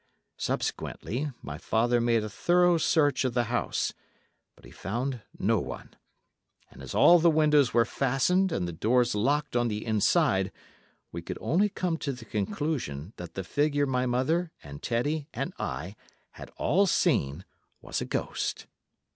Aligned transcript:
Subsequently, 0.39 1.29
my 1.43 1.59
father 1.59 2.01
made 2.01 2.23
a 2.23 2.27
thorough 2.27 2.79
search 2.79 3.23
of 3.23 3.35
the 3.35 3.43
house, 3.53 3.93
but 4.55 4.65
he 4.65 4.71
found 4.71 5.21
no 5.37 5.59
one, 5.59 5.95
and 6.71 6.81
as 6.81 6.95
all 6.95 7.19
the 7.19 7.29
windows 7.29 7.71
were 7.71 7.85
fastened 7.85 8.51
and 8.51 8.67
the 8.67 8.73
doors 8.73 9.13
locked 9.13 9.55
on 9.55 9.67
the 9.67 9.85
inside, 9.85 10.51
we 11.11 11.21
could 11.21 11.37
only 11.39 11.69
come 11.69 11.97
to 11.97 12.11
the 12.13 12.25
conclusion 12.25 13.13
that 13.17 13.35
the 13.35 13.43
figure 13.43 13.85
my 13.85 14.07
mother 14.07 14.51
and 14.63 14.81
Teddy 14.81 15.27
and 15.35 15.53
I 15.59 15.95
had 16.31 16.49
all 16.57 16.87
seen 16.87 17.45
was 17.79 18.01
a 18.01 18.05
ghost. 18.05 18.65